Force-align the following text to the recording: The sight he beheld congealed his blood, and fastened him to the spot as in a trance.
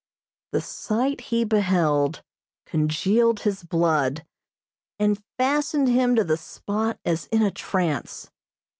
The 0.51 0.61
sight 0.61 1.21
he 1.29 1.43
beheld 1.43 2.23
congealed 2.65 3.41
his 3.41 3.63
blood, 3.63 4.25
and 4.97 5.21
fastened 5.37 5.89
him 5.89 6.15
to 6.15 6.23
the 6.23 6.37
spot 6.37 6.99
as 7.05 7.27
in 7.27 7.43
a 7.43 7.51
trance. 7.51 8.31